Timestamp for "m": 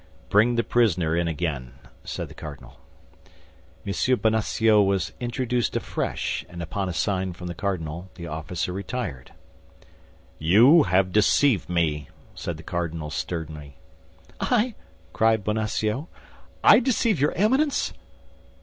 3.85-3.93